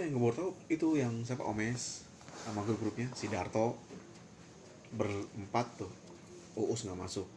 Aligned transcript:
yang 0.00 0.16
gue 0.16 0.22
baru 0.24 0.36
tahu 0.36 0.50
itu 0.72 0.88
yang 0.96 1.12
siapa? 1.28 1.44
Omes 1.44 2.08
sama 2.48 2.64
grup 2.64 2.80
grupnya 2.80 3.12
si 3.12 3.28
Darto. 3.28 3.76
Berempat 4.96 5.66
tuh. 5.76 5.92
Uus 6.56 6.82
nggak 6.88 6.98
masuk. 6.98 7.28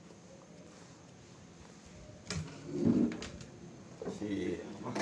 Si 4.15 4.57
apa? 4.79 5.01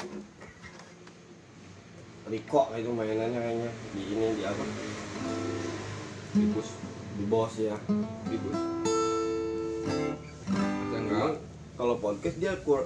Riko 2.27 2.61
itu 2.75 2.89
mainannya 2.91 3.39
kayaknya. 3.39 3.71
Di 3.93 4.01
ini 4.09 4.25
di 4.35 4.43
apa? 4.43 4.63
Di 6.33 6.45
bus. 6.49 6.69
Di 7.15 7.23
bos 7.29 7.53
ya. 7.61 7.77
Di 8.25 8.37
bus. 8.41 8.59
Enggak. 10.91 11.37
kalau 11.81 11.97
podcast 11.97 12.37
dia 12.37 12.53
kur 12.61 12.85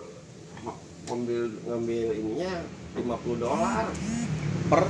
ngambil 1.06 1.52
ngambil 1.68 2.08
ininya 2.16 2.64
50 2.96 3.44
dolar 3.44 3.86
per. 4.68 4.84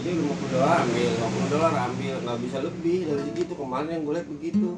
Jadi 0.00 0.10
50 0.20 0.54
dolar 0.54 0.84
ambil 0.84 1.08
50 1.16 1.54
dolar 1.54 1.72
ambil. 1.88 2.14
Nggak 2.24 2.38
bisa 2.44 2.58
lebih 2.60 2.98
dari 3.08 3.22
segitu. 3.30 3.52
Kemarin 3.54 3.88
yang 3.88 4.02
gue 4.04 4.14
lihat 4.18 4.28
begitu. 4.28 4.70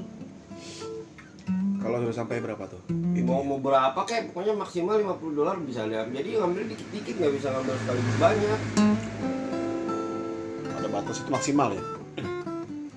Kalau 1.86 2.02
sudah 2.02 2.16
sampai 2.18 2.42
berapa 2.42 2.64
tuh? 2.66 2.82
Mau 3.26 3.42
mau 3.42 3.58
berapa 3.62 3.98
kayak 4.06 4.30
pokoknya 4.30 4.54
maksimal 4.58 4.98
50 4.98 5.38
dolar 5.38 5.54
bisa 5.62 5.86
diambil 5.86 6.18
jadi 6.18 6.38
ngambil 6.38 6.62
dikit-dikit 6.70 7.14
nggak 7.18 7.32
bisa 7.38 7.46
ngambil 7.54 7.74
sekaligus 7.78 8.16
banyak. 8.22 8.60
Ada 10.78 10.88
batas 10.90 11.16
itu 11.22 11.30
maksimal 11.30 11.68
ya? 11.74 11.82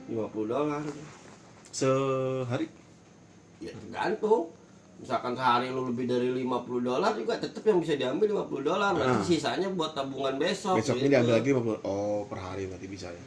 50 0.09 0.52
dolar. 0.53 0.81
Sehari? 1.70 2.66
Ya 3.61 3.73
tergantung 3.77 4.53
misalkan 5.00 5.31
sehari 5.31 5.72
lu 5.72 5.88
lebih 5.88 6.05
dari 6.05 6.28
50 6.38 6.44
dolar 6.81 7.16
juga 7.16 7.39
tetap 7.39 7.64
yang 7.64 7.80
bisa 7.80 7.95
diambil 7.95 8.28
50 8.44 8.61
dolar 8.61 8.92
nanti 8.92 9.16
Ah. 9.16 9.23
sisanya 9.25 9.67
buat 9.69 9.95
tabungan 9.95 10.36
besok 10.36 10.75
besoknya 10.75 11.00
gitu. 11.02 11.14
diambil 11.16 11.33
lagi 11.33 11.50
50 11.50 11.80
oh 11.83 12.22
per 12.28 12.38
hari 12.38 12.64
berarti 12.67 12.88
bisa 12.88 13.08
ya 13.08 13.23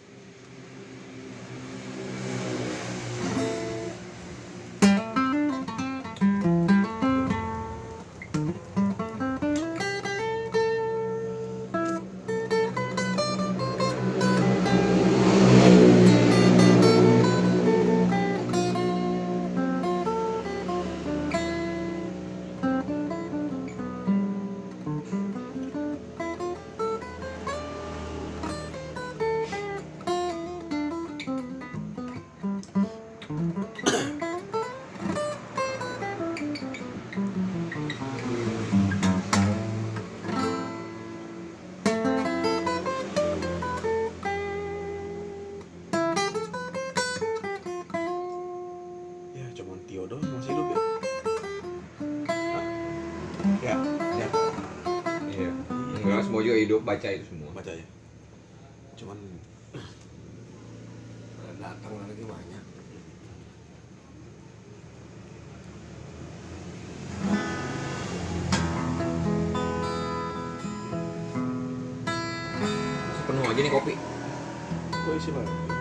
semua 56.23 56.39
juga 56.49 56.55
hidup 56.55 56.81
baca 56.87 57.09
itu 57.11 57.27
semua 57.27 57.42
aja 73.53 73.61
nih 73.61 73.73
kopi? 73.73 73.95
Kok 74.97 75.13
isi 75.21 75.29
banget 75.29 75.72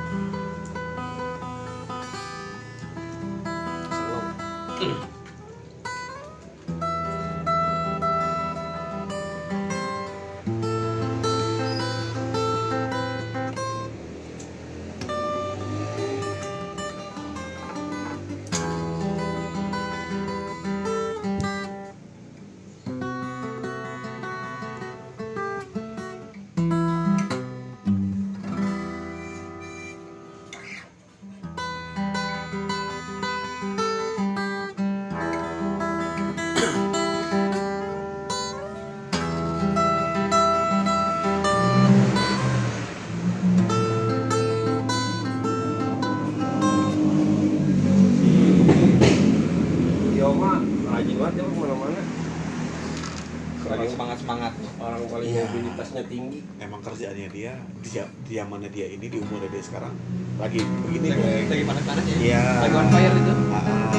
semangat 54.21 54.53
orang 54.77 55.01
paling 55.07 55.27
Iya. 55.27 55.43
mobilitasnya 55.43 56.03
tinggi 56.05 56.39
emang 56.57 56.79
kerjaannya 56.79 57.27
dia 57.29 57.53
di, 57.75 57.89
ja- 57.89 58.11
di 58.21 58.31
zamannya 58.31 58.69
dia 58.69 58.87
ini 58.87 59.05
di 59.05 59.17
umurnya 59.17 59.49
dia 59.49 59.63
sekarang 59.63 59.93
lagi 60.37 60.61
begini 60.61 61.07
lagi, 61.09 61.49
lagi 61.49 61.63
panas 61.65 61.83
panasnya 61.83 62.15
Iya. 62.15 62.43
lagi 62.61 62.75
on 62.75 62.87
fire 62.87 63.15
itu 63.15 63.33
Ah, 63.49 63.57
ah. 63.57 63.89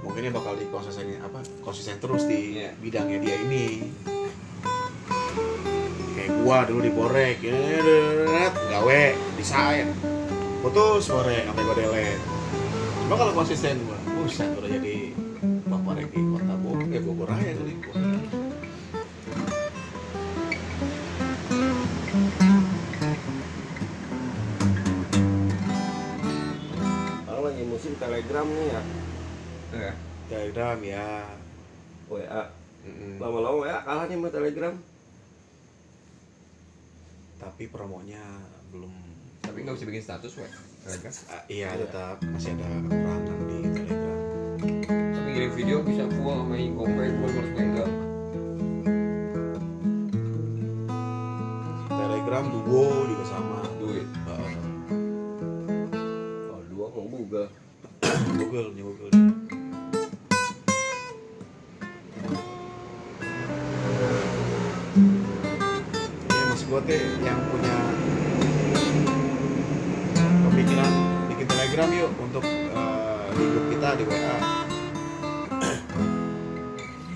mungkin 0.00 0.20
dia 0.22 0.32
bakal 0.32 0.56
di 0.56 0.66
konsisten 0.66 1.20
apa 1.20 1.38
konsisten 1.60 1.96
terus 1.98 2.24
di 2.24 2.56
Iya. 2.56 2.70
bidangnya 2.74 3.18
dia 3.20 3.36
ini 3.38 3.64
kayak 6.10 6.30
gua 6.42 6.64
dulu 6.64 6.80
di 6.80 6.90
borek 6.90 7.36
ya, 7.40 7.52
gawe 8.48 9.02
desain 9.36 9.86
putus 10.60 11.04
borek 11.06 11.44
sampai 11.46 11.62
gua 11.62 11.76
delete 11.76 12.22
cuma 13.00 13.14
kalau 13.16 13.32
konsisten 13.34 13.76
gua 13.84 13.98
buset 14.30 14.46
udah 14.54 14.70
jadi 14.70 15.10
bapak 15.66 15.92
reki 15.98 16.20
kota 16.22 16.54
bogor 16.62 16.86
ya 16.86 17.00
bogor 17.02 17.28
aja 17.34 17.50
kali 17.50 17.74
gua 17.82 17.98
Sekarang 26.10 27.42
lagi 27.44 27.62
musim 27.66 27.92
telegram 27.96 28.46
nih 28.48 28.66
ya 28.68 28.82
Iya. 29.70 29.92
telegram 30.26 30.78
ya 30.82 31.06
WA 32.10 32.42
Mm-mm. 32.82 33.22
lama-lama 33.22 33.56
WA 33.62 33.78
kalah 33.82 34.04
nih 34.06 34.18
sama 34.18 34.28
telegram 34.30 34.74
tapi 37.38 37.62
promonya 37.66 38.22
belum 38.70 38.90
tapi 39.40 39.62
nggak 39.62 39.74
bisa 39.78 39.86
bikin 39.86 40.02
status 40.02 40.32
weh 40.36 40.50
Telegram. 40.80 41.12
Ah, 41.28 41.42
iya 41.46 41.68
tetap 41.76 42.16
masih 42.24 42.56
ada 42.56 42.66
kekurangan 42.82 43.40
di 43.46 43.59
video 45.60 45.84
bisa 45.84 46.08
full 46.16 46.32
sama 46.32 46.56
incompare 46.56 47.12
full 47.20 47.32
harus 47.36 47.52
pegang 47.52 47.94
telegram 51.92 52.44
duo 52.48 52.84
juga 53.04 53.24
sama. 53.28 53.60
Duit. 53.76 54.08
Heeh. 54.08 54.52
kalau 56.48 56.64
dua 56.72 56.86
mau 56.96 57.04
Google. 57.12 57.48
Google 58.40 58.68
nya 58.72 58.82
Google. 58.88 59.12
Iya 66.24 66.44
maksud 66.48 66.66
gue 66.72 66.80
teh 66.88 67.04
yang 67.20 67.40
punya 67.52 67.76
pemikiran 70.24 70.92
bikin 71.28 71.46
telegram 71.52 71.88
yuk 71.92 72.10
untuk 72.16 72.44
di 73.36 73.44
grup 73.44 73.64
kita 73.68 73.88
di 74.00 74.04
WA 74.08 74.59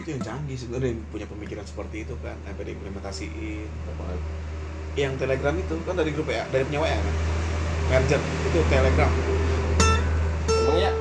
itu 0.05 0.13
yang 0.13 0.21
canggih 0.21 0.53
sebenarnya 0.53 0.93
yang 0.93 1.01
punya 1.09 1.25
pemikiran 1.25 1.65
seperti 1.65 2.05
itu 2.05 2.13
kan 2.21 2.37
sampai 2.45 2.65
diimplementasiin 2.69 3.65
apaan 3.89 4.21
yang 4.95 5.17
telegram 5.17 5.57
itu 5.57 5.75
kan 5.81 5.97
dari 5.97 6.13
grup 6.13 6.29
WA 6.29 6.45
dari 6.53 6.63
punya 6.69 6.81
WA 6.85 6.93
kan 6.93 7.15
merger 7.89 8.21
itu 8.21 8.59
telegram 8.69 9.11
emang 10.45 10.77
ya 10.77 10.93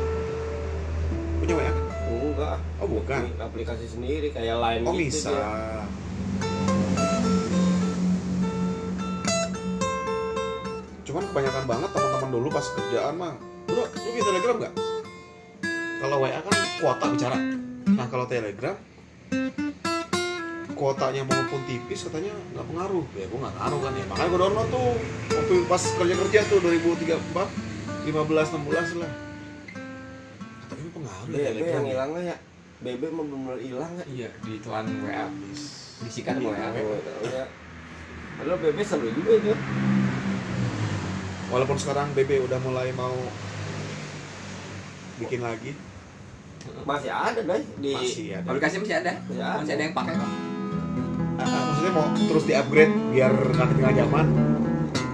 punya 1.44 1.54
WA 1.60 1.68
kan 1.68 1.86
enggak 2.08 2.58
oh 2.80 2.88
Bukan. 2.88 3.22
aplikasi 3.38 3.86
sendiri 3.86 4.32
kayak 4.32 4.58
lain 4.58 4.82
Oh 4.88 4.96
gitu 4.96 5.12
bisa. 5.12 5.30
dia. 5.30 5.84
Cuman 11.04 11.24
kebanyakan 11.30 11.64
banget 11.68 11.90
teman-teman 11.94 12.30
dulu 12.32 12.48
pas 12.50 12.66
kerjaan 12.66 13.14
mah, 13.20 13.34
bro, 13.70 13.84
lu 13.86 14.10
bisa 14.18 14.28
telegram 14.34 14.56
nggak? 14.66 14.74
Kalau 16.02 16.18
WA 16.20 16.40
kan 16.42 16.54
kuota 16.82 17.06
bicara. 17.14 17.38
Nah 17.86 18.06
kalau 18.10 18.26
telegram, 18.26 18.76
kuotanya 20.83 21.24
maupun 21.24 21.63
tipis 21.63 22.12
katanya 22.12 22.35
nggak 22.51 22.68
pengaruh. 22.68 23.06
Ya 23.15 23.25
gue 23.31 23.39
nggak 23.39 23.56
taruh 23.56 23.80
kan 23.80 23.94
ya. 23.95 24.06
Makanya 24.12 24.27
gue 24.27 24.39
download 24.44 24.68
tuh 24.68 24.89
waktu 25.31 25.56
pas 25.71 25.83
kerja 25.95 26.15
kerja 26.19 26.39
tuh 26.51 26.59
2003 26.59 27.15
4 27.31 28.12
15 28.12 28.12
16 28.12 29.00
lah. 29.00 29.12
Katanya 30.68 30.91
pengaruh 30.91 31.31
ya 31.31 31.39
BB 31.39 31.47
telegram. 31.47 31.71
yang 31.71 31.88
hilang 31.88 32.09
ya 32.19 32.35
BB 32.83 33.01
mau 33.15 33.24
benar 33.24 33.57
hilang 33.63 33.91
nggak 33.95 34.07
Iya, 34.12 34.30
di 34.44 34.53
telan 34.59 34.85
WA. 35.07 35.25
Disikat 36.03 36.35
sama 36.35 36.51
WA. 36.51 36.68
Ya 37.31 37.44
Padahal 38.35 38.59
BB 38.59 38.77
seru 38.83 39.07
juga 39.07 39.31
itu 39.39 39.56
Walaupun 41.47 41.77
sekarang 41.80 42.12
BB 42.12 42.44
udah 42.44 42.59
mulai 42.59 42.91
mau 42.97 43.13
bikin 45.21 45.45
lagi, 45.45 45.77
masih 46.81 47.13
ada 47.13 47.38
deh 47.45 47.62
di 47.77 47.94
masih 47.94 48.41
ada. 48.41 48.50
Aplikasi 48.50 48.81
masih 48.81 48.95
ada. 48.97 49.13
Masih 49.30 49.38
ada. 49.38 49.62
Masih 49.62 49.74
ada 49.77 49.83
yang 49.85 49.94
pakai 49.94 50.13
kok. 50.18 50.43
Maksudnya 51.83 52.00
mau 52.00 52.15
terus 52.15 52.45
di 52.47 52.53
upgrade 52.56 52.95
biar 53.12 53.31
nggak 53.35 53.68
ketinggalan 53.75 53.95
zaman? 54.00 54.25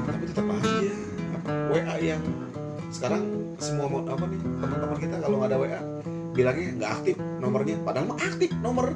Tapi 0.05 0.23
tetap 0.29 0.45
aja. 0.53 0.93
Apa 1.33 1.49
WA 1.73 1.95
yang 1.97 2.21
sekarang 2.93 3.21
semua 3.57 3.89
mau- 3.89 4.05
apa 4.05 4.29
nih 4.29 4.37
teman-teman 4.37 4.97
kita 5.01 5.15
kalau 5.17 5.35
nggak 5.41 5.49
ada 5.49 5.57
WA 5.57 5.79
bilangnya 6.37 6.69
nggak 6.77 6.91
aktif 6.93 7.15
nomornya. 7.41 7.75
Padahal 7.81 8.05
mah 8.13 8.21
aktif 8.21 8.53
nomor. 8.61 8.93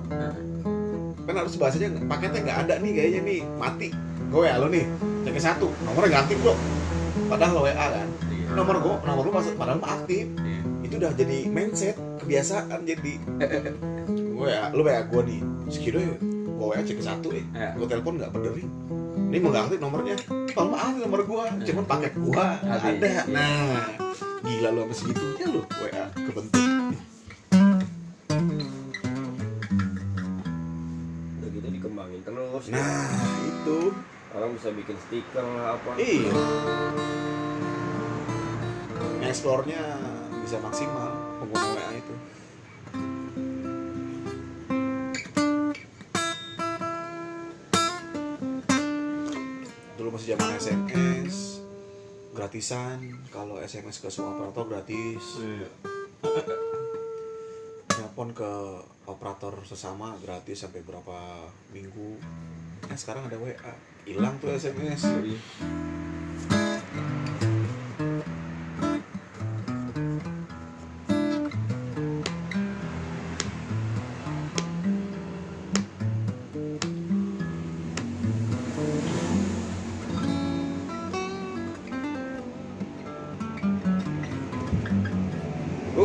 Kan 1.26 1.34
harus 1.34 1.58
bahasanya 1.58 1.98
paketnya 2.06 2.40
nggak 2.46 2.58
ada 2.62 2.74
nih 2.78 2.92
kayaknya 2.94 3.22
nih. 3.26 3.40
Mati. 3.58 3.90
Gue 4.30 4.40
WA 4.46 4.56
lo 4.62 4.68
nih 4.70 4.86
cek 5.26 5.38
satu. 5.42 5.68
Nomornya 5.82 6.10
nggak 6.14 6.24
aktif 6.30 6.38
bro. 6.46 6.54
Padahal 7.26 7.58
WA 7.58 7.74
kan. 7.74 8.08
Iya. 8.30 8.48
nomor 8.54 8.76
gue 8.86 8.96
nomor 9.02 9.24
lu 9.26 9.32
masuk 9.34 9.58
padahal 9.58 9.82
mah 9.82 9.98
aktif. 9.98 10.30
Iya. 10.30 10.62
itu 10.86 10.94
udah 11.02 11.12
jadi 11.18 11.38
mindset 11.50 11.98
kebiasaan 12.22 12.86
jadi 12.86 13.14
gue 14.14 14.46
ya 14.46 14.70
lu 14.78 14.86
WA 14.86 15.02
gue 15.10 15.22
nih. 15.26 15.42
Sekido 15.74 15.98
ya 16.72 16.80
gue 16.80 16.80
WA 16.80 16.88
cek 16.88 16.96
ke 16.96 17.04
satu. 17.04 17.28
Eh 17.36 17.44
Iya. 17.52 17.70
gue 17.76 17.88
telepon 17.88 18.14
nggak 18.16 18.32
berdering 18.32 18.70
ini 19.30 19.38
mau 19.42 19.50
nggak 19.52 19.64
aktif 19.68 19.80
nomornya. 19.82 20.16
Kalau 20.54 20.68
mah 20.72 20.80
aktif 20.80 21.02
nomor 21.04 21.22
gue 21.26 21.44
cuman 21.68 21.84
paket 21.84 22.14
gue 22.16 22.32
nggak 22.32 22.80
Ada, 22.80 22.88
ada 22.88 23.14
nah 23.28 23.84
gila 24.44 24.70
lu 24.72 24.80
sampai 24.84 24.98
segitunya 24.98 25.46
lu 25.50 25.62
WA 25.68 26.06
kebentuk. 26.16 26.64
Udah 31.34 31.50
gitu 31.52 31.68
dikembangin 31.68 32.22
terus. 32.24 32.64
Nah 32.72 33.08
itu. 33.44 33.80
Orang 34.34 34.50
bisa 34.58 34.70
bikin 34.74 34.98
stiker 34.98 35.46
lah 35.46 35.78
apa. 35.78 35.92
Iya. 35.96 36.32
Explore-nya 39.24 39.82
bisa 40.44 40.58
maksimal 40.60 41.10
pengguna 41.40 41.68
WA 41.74 41.92
itu 41.96 42.14
dulu 50.04 50.20
masih 50.20 50.36
zaman 50.36 50.60
SMS 50.60 51.64
gratisan 52.36 53.00
kalau 53.32 53.56
SMS 53.64 54.04
ke 54.04 54.12
semua 54.12 54.36
operator 54.36 54.68
gratis. 54.68 55.24
Iya. 55.40 55.70
telepon 57.88 58.36
ke 58.36 58.52
operator 59.08 59.56
sesama 59.64 60.12
gratis 60.20 60.68
sampai 60.68 60.84
berapa 60.84 61.48
minggu. 61.72 62.20
Nah 62.84 62.98
sekarang 63.00 63.32
ada 63.32 63.40
WA 63.40 63.56
hilang 64.04 64.36
tuh 64.44 64.52
SMS 64.52 65.08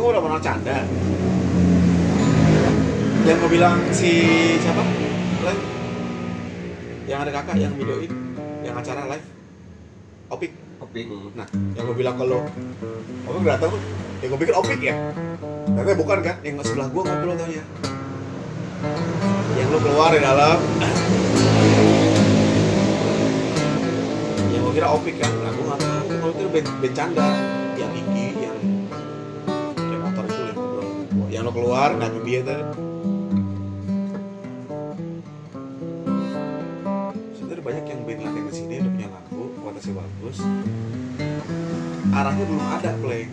udah 0.09 0.21
pernah 0.25 0.41
canda. 0.41 0.77
Yang 3.27 3.37
gue 3.45 3.49
bilang 3.53 3.75
si 3.93 4.11
siapa? 4.57 4.81
Len 5.45 5.57
yang 7.09 7.25
ada 7.25 7.31
kakak 7.33 7.55
yang 7.57 7.73
videoin 7.77 8.11
yang 8.65 8.75
acara 8.77 9.05
live? 9.05 9.27
Opik. 10.33 10.51
Kopi. 10.79 11.11
nah 11.35 11.43
yang 11.75 11.83
gue 11.91 11.97
bilang 11.97 12.15
kalau 12.15 12.47
opik 13.27 13.41
udah 13.43 13.59
tahu. 13.61 13.77
Ya 14.19 14.25
gue 14.27 14.39
pikir 14.41 14.55
opik 14.55 14.79
ya? 14.81 14.95
Ternyata 15.69 15.95
bukan 15.95 16.17
kan? 16.25 16.35
Yang 16.41 16.55
sebelah 16.65 16.87
gue 16.89 17.01
ngobrol 17.05 17.35
tanya 17.37 17.63
yang 19.59 19.69
lu 19.75 19.79
keluar 19.83 20.09
di 20.15 20.21
dalam. 20.23 20.57
Yang 24.49 24.61
gue 24.63 24.73
kira 24.73 24.87
opik 24.87 25.15
kan? 25.19 25.31
Nah 25.35 25.51
gue 25.51 25.65
nggak 25.67 25.79
tahu. 25.83 26.07
Kalau 26.09 26.33
itu 26.33 26.49
band 26.55 27.58
yang 31.39 31.47
lo 31.47 31.55
keluar 31.55 31.95
nah 31.95 32.11
dia 32.27 32.43
tuh 32.43 32.67
sebenarnya 37.31 37.63
banyak 37.63 37.85
yang 37.87 37.99
band 38.03 38.19
latihan 38.27 38.43
di 38.43 38.51
sini 38.51 38.73
udah 38.83 38.91
punya 38.91 39.07
lagu 39.07 39.41
kualitasnya 39.63 39.93
bagus. 39.95 40.37
Arahnya 42.11 42.43
belum 42.43 42.65
ada 42.75 42.91
play. 42.99 43.23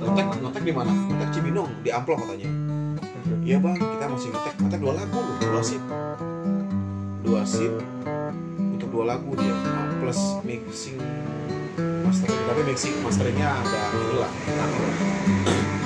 Ngetek 0.00 0.26
ngetek 0.40 0.62
di 0.64 0.72
mana? 0.72 0.92
Ngetek 0.96 1.28
Cibinong 1.36 1.68
di 1.84 1.90
amplop 1.92 2.24
katanya. 2.24 2.48
Iya 3.44 3.56
bang 3.60 3.76
kita 3.76 4.04
masih 4.08 4.28
ngetek. 4.32 4.54
Ngetek 4.56 4.80
dua 4.80 4.92
lagu 4.96 5.18
loh 5.20 5.36
dua 5.44 5.60
sip 5.60 5.82
dua 7.20 7.40
sip 7.44 7.74
untuk 8.56 8.88
dua 8.88 9.04
lagu 9.12 9.28
dia. 9.36 9.56
Plus 10.00 10.40
mixing 10.40 10.96
mastering 12.00 12.42
tapi 12.48 12.60
mixing 12.64 12.96
masteringnya 13.04 13.60
agak 13.60 13.92
ini 13.92 14.16
lah 14.16 14.32
ngatur 14.32 14.82
lah. 14.88 15.81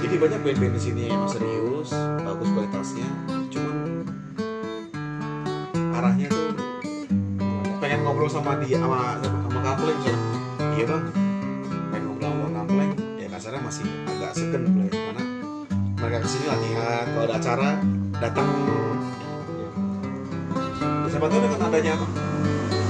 Jadi 0.00 0.16
banyak 0.16 0.40
band-band 0.40 0.74
di 0.74 0.80
sini 0.80 1.02
yang 1.12 1.28
serius 1.28 1.92
bagus 2.24 2.48
kualitasnya. 2.56 3.08
Cuman 3.52 3.76
arahnya 5.92 6.26
tuh 6.32 6.56
pengen 7.84 8.00
ngobrol 8.04 8.32
sama 8.32 8.56
dia 8.64 8.80
sama 8.80 9.20
sama, 9.20 9.38
sama 9.44 9.60
Kapleng 9.60 10.00
iya 10.00 10.84
bang 10.88 11.04
pengen 11.92 12.02
ngobrol 12.08 12.32
sama 12.32 12.48
Kapleng. 12.64 12.92
Ya 13.20 13.28
kasarnya 13.28 13.60
masih 13.60 13.84
agak 14.08 14.32
segen 14.32 14.62
play 14.72 14.88
karena 14.88 15.24
mereka 16.00 16.18
ke 16.24 16.28
sini 16.32 16.46
latihan 16.48 17.04
kalau 17.12 17.24
ada 17.28 17.34
acara 17.36 17.68
datang. 18.16 18.48
Ya, 20.80 21.08
siapa 21.12 21.26
tahu 21.28 21.40
dengan 21.44 21.60
adanya 21.68 21.92
apa? 21.92 22.06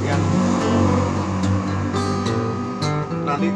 Yang 0.06 0.22
nanti 3.26 3.48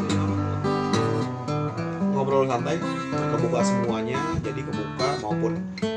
ngobrol 2.15 2.47
santai 2.47 3.04
kebuka 3.15 3.59
semuanya 3.63 4.19
jadi 4.43 4.61
kebuka 4.61 5.07
maupun 5.23 5.53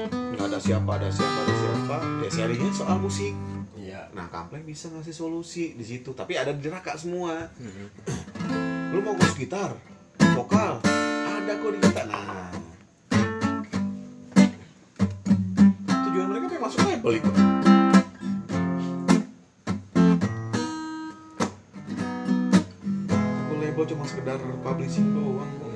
nggak 0.08 0.46
ada 0.54 0.58
siapa 0.62 0.90
ada 0.98 1.08
siapa 1.10 1.38
ada 1.42 1.54
siapa. 1.54 1.96
Ya 2.22 2.28
sharingnya 2.30 2.70
soal 2.70 2.98
musik. 3.02 3.34
Iya. 3.74 4.06
Nah 4.14 4.30
kampleng 4.30 4.62
bisa 4.62 4.86
ngasih 4.92 5.14
solusi 5.14 5.74
di 5.74 5.82
situ 5.82 6.14
tapi 6.14 6.38
ada 6.38 6.54
di 6.54 6.62
neraka 6.62 6.94
semua. 6.94 7.50
Lu 8.94 9.02
mau 9.02 9.18
ngurus 9.18 9.34
gitar 9.34 9.74
vokal 10.38 10.78
ada 11.48 11.52
kok 11.58 11.70
di 11.74 11.78
kita 11.82 12.02
nah. 12.06 12.52
Tujuan 16.06 16.26
mereka 16.30 16.46
pengen 16.46 16.62
masuk 16.62 16.80
label 16.86 17.12
itu 17.18 17.30
aku 23.18 23.54
label 23.58 23.84
cuma 23.88 24.04
sekedar 24.06 24.38
publishing 24.62 25.08
doang 25.14 25.67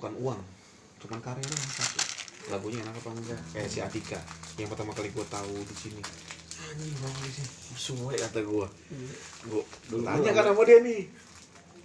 bukan 0.00 0.16
uang 0.16 0.40
cuman 1.00 1.20
karya 1.20 1.44
doang 1.44 1.72
satu. 1.76 2.00
Lagunya 2.48 2.80
enak 2.80 2.96
apa 2.96 3.08
enggak? 3.12 3.40
Kayak 3.52 3.68
si 3.68 3.78
Atika. 3.84 4.20
Yang 4.56 4.72
pertama 4.72 4.96
kali 4.96 5.12
gue 5.12 5.26
tahu 5.28 5.54
di 5.64 5.76
sini. 5.76 6.00
Anjing 6.60 6.92
bang 7.00 7.14
polisi 7.20 7.42
suwe 7.76 8.16
kata 8.16 8.40
gua. 8.44 8.68
Gua 9.48 9.64
Dulu 9.88 10.02
tanya 10.04 10.30
kan 10.36 10.44
sama 10.52 10.62
dia 10.68 10.78
nih. 10.84 11.00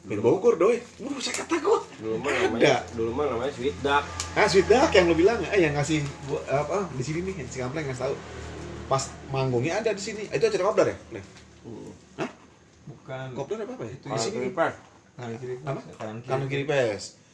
Ben 0.06 0.20
Bogor 0.20 0.60
doi. 0.60 0.84
Buset 1.00 1.32
kata 1.32 1.56
gua. 1.64 1.80
Dulu 2.00 2.16
mah 2.20 2.32
Ada. 2.32 2.44
namanya 2.48 2.76
dulu 2.96 3.12
mah 3.16 3.26
namanya 3.32 3.52
sweet 3.56 3.76
duck. 3.80 4.04
Ah 4.36 4.48
sweet 4.48 4.68
duck 4.68 4.92
yang 4.92 5.08
lo 5.08 5.16
bilang. 5.16 5.40
Eh 5.52 5.64
yang 5.64 5.74
ngasih 5.80 6.04
gua 6.28 6.40
apa 6.52 6.92
di 6.92 7.04
sini 7.08 7.20
nih 7.24 7.36
yang 7.40 7.48
si 7.48 7.58
Kampleng 7.64 7.88
ngasih 7.88 8.04
tahu. 8.12 8.16
Pas 8.92 9.04
manggungnya 9.32 9.80
ada 9.80 9.96
di 9.96 10.04
sini. 10.04 10.28
Itu 10.28 10.44
acara 10.44 10.64
kopdar 10.68 10.88
ya? 10.92 10.98
Nih. 11.16 11.24
Hah? 12.20 12.30
Bukan. 12.84 13.28
kopdar 13.32 13.64
apa 13.64 13.74
apa 13.80 13.84
ya? 13.88 13.94
Itu 13.96 14.06
di 14.12 14.20
sini 14.20 14.48
Kanan 15.16 15.40
kiri. 15.40 15.56
Kiri. 15.56 16.28
kanan 16.28 16.48
kiri 16.52 16.66
pes 16.68 17.25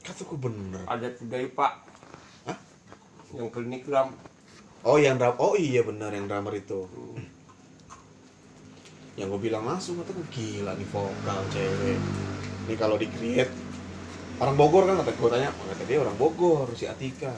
kata 0.00 0.20
gua 0.24 0.38
bener 0.48 0.82
ada 0.88 1.08
tiga 1.12 1.36
pak 1.52 1.72
Hah? 2.48 2.58
yang 3.36 3.48
klinik 3.52 3.84
ram 3.86 4.12
Oh 4.80 4.96
yang 4.96 5.20
drum, 5.20 5.36
oh 5.36 5.60
iya 5.60 5.84
benar 5.84 6.08
yang 6.08 6.24
drummer 6.24 6.56
itu. 6.56 6.88
Yang 9.20 9.28
gue 9.36 9.40
bilang 9.52 9.68
langsung 9.68 10.00
kata 10.00 10.16
gue 10.16 10.24
gila 10.32 10.72
nih 10.72 10.88
vokal 10.88 11.40
cewek. 11.52 12.00
Ini 12.64 12.74
kalau 12.80 12.96
di 12.96 13.04
create 13.12 13.52
orang 14.40 14.56
Bogor 14.56 14.88
kan 14.88 15.04
kata 15.04 15.12
gue 15.12 15.30
tanya, 15.36 15.52
oh, 15.52 15.68
kata 15.68 15.84
dia 15.84 16.00
orang 16.00 16.16
Bogor 16.16 16.72
si 16.72 16.88
Atika. 16.88 17.36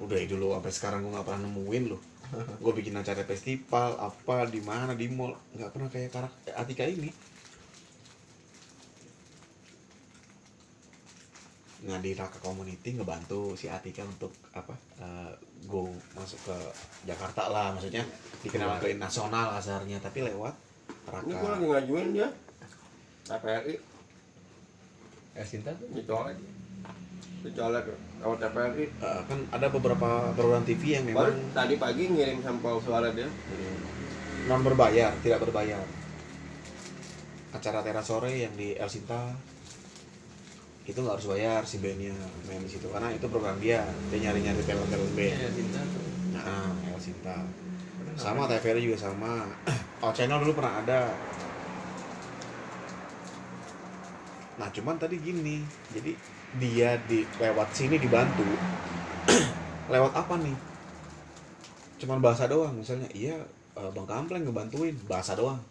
Udah 0.00 0.16
ya 0.16 0.24
dulu 0.24 0.56
sampai 0.56 0.72
sekarang 0.72 0.98
gue 1.04 1.12
nggak 1.12 1.26
pernah 1.28 1.44
nemuin 1.44 1.84
loh. 1.92 2.00
Gue 2.64 2.72
bikin 2.72 2.96
acara 2.96 3.28
festival 3.28 4.00
apa 4.00 4.48
di 4.48 4.64
mana 4.64 4.96
di 4.96 5.04
mall 5.12 5.36
nggak 5.52 5.68
pernah 5.68 5.92
kayak 5.92 6.16
karakter 6.16 6.56
Atika 6.56 6.88
ini. 6.88 7.12
Di 11.82 12.14
Raka 12.14 12.38
Community 12.38 12.94
ngebantu 12.94 13.58
si 13.58 13.66
Atika 13.66 14.06
untuk 14.06 14.30
apa 14.54 14.74
eh, 15.02 15.32
go 15.66 15.90
masuk 16.14 16.38
ke 16.46 16.56
Jakarta 17.10 17.50
lah. 17.50 17.74
Maksudnya 17.74 18.06
dikenal 18.46 18.78
ke 18.78 18.94
nasional 18.94 19.58
asarnya 19.58 19.98
tapi 19.98 20.22
lewat 20.22 20.54
ini 21.26 21.34
gua 21.34 21.42
Raka 21.42 21.54
lagi 21.58 21.66
ngajuin 21.66 22.08
dia. 22.14 22.28
TPRI 23.22 23.74
Eh 25.32 25.46
Sinta 25.48 25.72
tuh. 25.74 25.88
dicolek. 25.96 26.36
Dicolek 27.42 27.84
sama 28.22 28.34
TPRI 28.38 28.84
Eh, 28.86 29.20
kan 29.26 29.38
ada 29.50 29.66
beberapa 29.72 30.30
program 30.38 30.62
TV 30.62 30.82
yang 31.00 31.10
baru 31.10 31.34
memang 31.34 31.54
tadi 31.56 31.74
pagi 31.80 32.04
ngirim 32.12 32.38
sampel 32.44 32.78
suara 32.78 33.10
dia. 33.10 33.26
Non 34.46 34.62
berbayar 34.62 35.10
tidak 35.22 35.42
berbayar. 35.42 35.82
Acara 37.52 37.84
teras 37.84 38.06
sore 38.08 38.32
yang 38.46 38.54
di 38.56 38.72
El 38.78 38.88
Sinta 38.88 39.34
itu 40.82 40.98
nggak 40.98 41.14
harus 41.14 41.30
bayar 41.30 41.62
si 41.62 41.78
bandnya 41.78 42.14
main 42.50 42.58
di 42.58 42.70
situ. 42.70 42.90
Karena 42.90 43.14
itu 43.14 43.26
program 43.30 43.54
dia 43.62 43.86
dia 44.10 44.18
nyari 44.18 44.42
nyari 44.42 44.62
talent 44.66 44.90
talent 44.90 45.12
band 45.14 45.38
tuh. 45.54 46.06
nah 46.34 46.74
El 46.90 46.98
Sinta. 46.98 47.38
Sama 48.18 48.50
TVRI 48.50 48.90
juga 48.90 48.98
sama. 48.98 49.46
Oh 50.02 50.10
channel 50.10 50.42
dulu 50.42 50.58
pernah 50.58 50.82
ada. 50.82 51.14
Nah 54.58 54.66
cuman 54.74 54.98
tadi 54.98 55.14
gini. 55.22 55.62
Jadi 55.94 56.18
dia 56.58 56.98
di 57.06 57.22
lewat 57.38 57.70
sini 57.70 58.02
dibantu. 58.02 58.42
Lewat 59.94 60.10
apa 60.18 60.34
nih? 60.42 60.58
Cuman 62.02 62.18
bahasa 62.18 62.50
doang. 62.50 62.74
Misalnya 62.74 63.06
iya 63.14 63.38
eh, 63.78 63.90
bang 63.94 64.08
Kampleng 64.10 64.42
ngebantuin. 64.42 64.98
Bahasa 65.06 65.38
doang. 65.38 65.62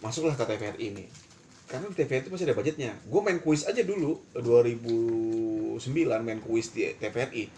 Masuklah 0.00 0.32
ke 0.32 0.48
TVRI 0.48 0.96
ini 0.96 1.25
karena 1.66 1.90
di 1.90 1.96
TVRI 1.98 2.22
itu 2.22 2.30
masih 2.30 2.46
ada 2.46 2.54
budgetnya. 2.54 2.92
Gue 3.10 3.20
main 3.26 3.42
kuis 3.42 3.66
aja 3.66 3.82
dulu 3.82 4.22
2009 4.38 5.82
main 6.22 6.38
kuis 6.38 6.70
di 6.70 6.94
TVRI 6.94 7.50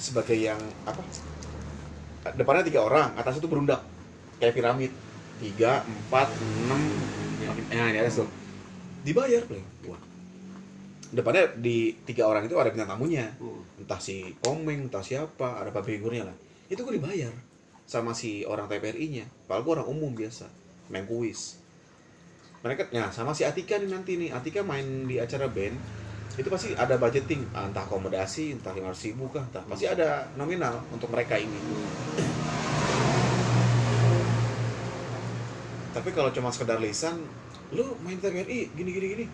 sebagai 0.00 0.34
yang 0.34 0.58
apa? 0.88 1.04
Depannya 2.32 2.64
tiga 2.64 2.80
orang 2.88 3.12
atas 3.20 3.36
itu 3.36 3.46
berundak. 3.52 3.84
Kayak 4.40 4.56
piramid. 4.56 4.92
Tiga 5.44 5.84
empat 5.84 6.32
enam. 6.64 6.80
Ya 7.68 7.92
di 7.92 7.98
atas 8.00 8.24
tuh. 8.24 8.28
Dibayar 9.04 9.44
paling 9.44 9.66
gua. 9.84 9.98
Depannya 11.12 11.52
di 11.60 11.92
tiga 12.08 12.24
orang 12.32 12.48
itu 12.48 12.56
ada 12.56 12.72
bintang 12.72 12.96
tamunya. 12.96 13.28
Hmm. 13.36 13.60
entah 13.76 13.98
si 13.98 14.38
komeng 14.40 14.86
entah 14.86 15.04
siapa 15.04 15.60
ada 15.60 15.68
public 15.68 16.00
figurnya 16.00 16.32
lah. 16.32 16.36
Itu 16.72 16.86
gue 16.88 16.96
dibayar 16.96 17.34
sama 17.84 18.16
si 18.16 18.46
orang 18.48 18.70
TPRI 18.70 19.06
nya 19.10 19.26
padahal 19.44 19.62
gue 19.68 19.72
orang 19.76 19.88
umum 19.92 20.16
biasa. 20.16 20.48
Main 20.88 21.04
kuis 21.04 21.61
mereka 22.62 22.86
ya 22.94 23.10
sama 23.10 23.34
si 23.34 23.42
Atika 23.42 23.74
nih 23.78 23.90
nanti 23.90 24.14
nih. 24.14 24.30
Atika 24.30 24.62
main 24.62 25.06
di 25.10 25.18
acara 25.18 25.50
band 25.50 25.74
itu 26.38 26.48
pasti 26.48 26.72
ada 26.78 26.94
budgeting. 26.96 27.44
Ah, 27.52 27.66
entah 27.68 27.84
akomodasi 27.84 28.56
entah 28.56 28.72
lima 28.72 28.94
ribu 28.94 29.26
kah 29.34 29.42
entah. 29.42 29.62
Pasti 29.66 29.90
ada 29.90 30.30
nominal 30.38 30.78
untuk 30.94 31.10
mereka 31.10 31.36
ini. 31.36 31.58
Tapi 35.92 36.08
kalau 36.16 36.32
cuma 36.32 36.48
sekedar 36.48 36.80
lisan 36.80 37.20
lu 37.74 37.84
main 38.06 38.16
TPRI 38.16 38.72
gini 38.72 38.90
gini 38.94 39.06
gini. 39.12 39.26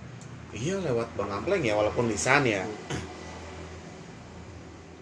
Iya 0.56 0.80
lewat 0.80 1.12
bang 1.14 1.30
Ampleng 1.30 1.62
ya 1.62 1.76
walaupun 1.76 2.08
lisan 2.08 2.49
ya. 2.49 2.64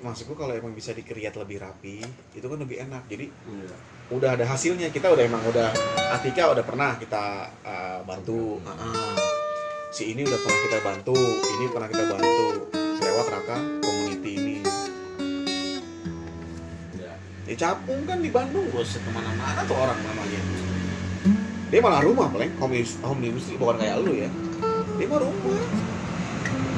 Maksudku 0.02 0.34
kalau 0.36 0.52
emang 0.52 0.74
bisa 0.74 0.92
dikreat 0.92 1.32
lebih 1.38 1.62
rapi 1.62 2.02
itu 2.34 2.46
kan 2.46 2.58
lebih 2.58 2.82
enak. 2.82 3.06
Jadi 3.08 3.26
Iya. 3.30 3.95
Udah 4.10 4.38
ada 4.38 4.44
hasilnya. 4.46 4.90
Kita 4.94 5.10
udah 5.10 5.24
emang 5.26 5.42
udah 5.50 5.70
Atika 6.14 6.54
udah 6.54 6.62
pernah 6.62 6.94
kita 6.94 7.50
uh, 7.66 7.98
bantu. 8.06 8.62
Ah, 8.62 9.18
si 9.90 10.14
ini 10.14 10.22
udah 10.22 10.38
pernah 10.38 10.60
kita 10.68 10.78
bantu 10.84 11.16
ini 11.56 11.64
pernah 11.72 11.88
kita 11.88 12.04
bantu 12.04 12.46
lewat 13.02 13.26
Raka 13.32 13.56
community 13.82 14.32
ini. 14.38 14.56
Di 17.46 17.54
Capung 17.54 18.02
kan 18.04 18.18
di 18.18 18.30
Bandung 18.34 18.66
bos 18.74 18.98
ke 18.98 19.10
mana-mana 19.14 19.62
tuh 19.64 19.78
orang 19.78 19.98
namanya. 20.02 20.40
Dia 21.66 21.82
malah 21.82 22.02
rumah 22.02 22.30
paling 22.30 22.54
home, 22.62 22.78
home 23.02 23.22
industry 23.22 23.58
bukan 23.58 23.78
kayak 23.82 24.02
lu 24.02 24.14
ya. 24.14 24.30
Dia 24.98 25.06
mah 25.10 25.18
rumah. 25.22 25.62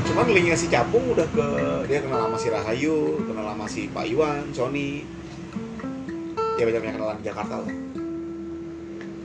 Cuman 0.08 0.24
linknya 0.32 0.56
si 0.56 0.72
Capung 0.72 1.04
udah 1.12 1.28
ke 1.28 1.46
dia 1.88 2.00
kenal 2.00 2.28
sama 2.28 2.36
si 2.40 2.48
Rahayu 2.48 3.20
kenal 3.28 3.44
sama 3.44 3.66
si 3.68 3.92
Pak 3.92 4.04
Iwan 4.08 4.52
Sony 4.56 5.04
ya 6.58 6.66
banyak 6.66 6.82
yang 6.82 6.96
kenalan 6.98 7.18
di 7.22 7.26
Jakarta 7.30 7.54
lah. 7.62 7.70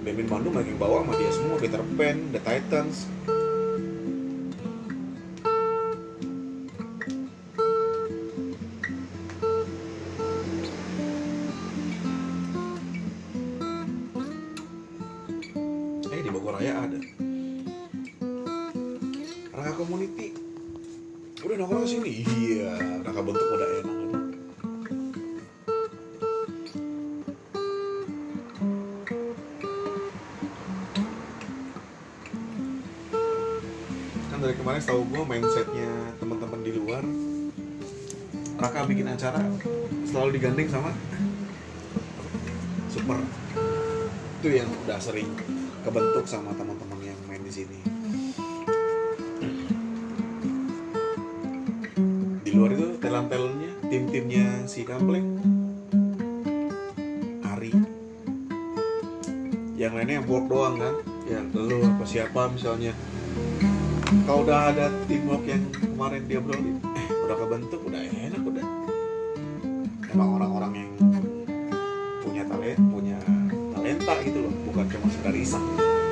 Band 0.06 0.30
Bandung 0.30 0.54
lagi 0.54 0.72
bawa 0.78 1.02
sama 1.02 1.18
dia 1.18 1.32
semua 1.34 1.58
Peter 1.58 1.82
Pan, 1.98 2.18
The 2.30 2.40
Titans. 2.46 3.10
Eh 16.14 16.22
di 16.22 16.30
Bogor 16.30 16.62
ada. 16.62 17.00
Raka 19.54 19.74
Community 19.74 20.38
Udah 21.42 21.56
nongkrong 21.58 21.90
sini? 21.90 22.22
Iya 22.22 23.02
Raka 23.02 23.22
bentuk 23.26 23.48
udah 23.48 23.70
enak 23.82 23.93
Kemarin 34.74 34.90
setahu 34.90 35.06
gue 35.06 35.24
mindsetnya 35.30 35.92
teman-teman 36.18 36.66
di 36.66 36.74
luar 36.74 37.06
Raka 38.58 38.90
bikin 38.90 39.06
acara 39.06 39.46
selalu 40.10 40.42
digandeng 40.42 40.66
sama 40.66 40.90
super. 42.90 43.22
Itu 44.42 44.50
yang 44.50 44.66
udah 44.82 44.98
sering 44.98 45.30
kebentuk 45.86 46.26
sama 46.26 46.58
teman-teman 46.58 47.06
yang 47.06 47.14
main 47.30 47.46
di 47.46 47.54
sini. 47.54 47.78
Di 52.42 52.50
luar 52.58 52.74
itu 52.74 52.98
talent-talentnya 52.98 53.78
tim-timnya 53.94 54.66
si 54.66 54.82
Kampleng 54.82 55.38
Ari. 57.46 57.78
Yang 59.78 59.92
lainnya 60.02 60.16
yang 60.18 60.26
board 60.26 60.50
doang 60.50 60.82
kan? 60.82 60.98
Yang 61.30 61.46
lu 61.62 61.78
apa 61.78 62.06
siapa 62.10 62.50
misalnya 62.50 62.98
kalau 64.24 64.48
udah 64.48 64.72
ada 64.72 64.88
teamwork 65.08 65.44
yang 65.44 65.64
kemarin 65.76 66.24
dia 66.28 66.40
obrolin 66.40 66.80
eh 66.96 67.08
udah 67.28 67.36
kebentuk 67.36 67.82
udah 67.84 68.02
enak 68.02 68.42
udah. 68.42 68.66
Emang 70.14 70.30
orang-orang 70.40 70.74
yang 70.86 70.92
punya 72.24 72.44
talent 72.48 72.80
punya 72.88 73.18
talenta 73.76 74.14
gitu 74.24 74.40
loh 74.48 74.54
bukan 74.72 74.86
cuma 74.88 75.08
sekedar 75.12 75.36
iseng. 75.36 75.66
Masih 75.76 76.03